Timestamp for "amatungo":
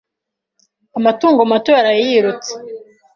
0.97-1.41